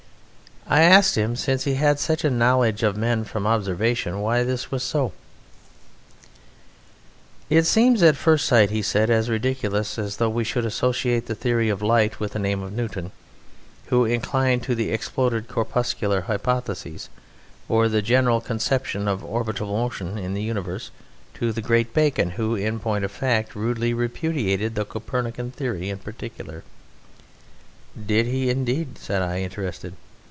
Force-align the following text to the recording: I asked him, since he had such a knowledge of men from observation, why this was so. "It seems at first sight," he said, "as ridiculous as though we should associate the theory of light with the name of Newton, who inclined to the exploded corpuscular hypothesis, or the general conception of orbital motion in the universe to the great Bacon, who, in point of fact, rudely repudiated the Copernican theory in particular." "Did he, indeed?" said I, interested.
I 0.67 0.83
asked 0.83 1.15
him, 1.15 1.35
since 1.35 1.65
he 1.65 1.73
had 1.73 1.99
such 1.99 2.23
a 2.23 2.29
knowledge 2.29 2.81
of 2.81 2.95
men 2.95 3.25
from 3.25 3.45
observation, 3.45 4.21
why 4.21 4.43
this 4.43 4.71
was 4.71 4.83
so. 4.83 5.11
"It 7.49 7.63
seems 7.63 8.01
at 8.01 8.15
first 8.15 8.45
sight," 8.45 8.69
he 8.69 8.81
said, 8.81 9.09
"as 9.09 9.27
ridiculous 9.27 9.99
as 9.99 10.15
though 10.15 10.29
we 10.29 10.45
should 10.45 10.65
associate 10.65 11.25
the 11.25 11.35
theory 11.35 11.67
of 11.67 11.81
light 11.81 12.21
with 12.21 12.33
the 12.33 12.39
name 12.39 12.61
of 12.63 12.71
Newton, 12.71 13.11
who 13.87 14.05
inclined 14.05 14.63
to 14.63 14.73
the 14.73 14.91
exploded 14.91 15.49
corpuscular 15.49 16.21
hypothesis, 16.21 17.09
or 17.67 17.89
the 17.89 18.01
general 18.03 18.39
conception 18.39 19.09
of 19.09 19.25
orbital 19.25 19.67
motion 19.75 20.17
in 20.17 20.33
the 20.35 20.43
universe 20.43 20.89
to 21.33 21.51
the 21.51 21.61
great 21.61 21.93
Bacon, 21.93 22.29
who, 22.29 22.55
in 22.55 22.79
point 22.79 23.03
of 23.03 23.11
fact, 23.11 23.55
rudely 23.55 23.93
repudiated 23.93 24.75
the 24.75 24.85
Copernican 24.85 25.51
theory 25.51 25.89
in 25.89 25.97
particular." 25.97 26.63
"Did 28.05 28.27
he, 28.27 28.49
indeed?" 28.49 28.97
said 28.97 29.21
I, 29.21 29.41
interested. 29.41 29.95